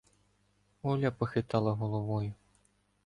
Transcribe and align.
Оля 0.81 1.11
похитала 1.11 1.73
головою. 1.75 2.33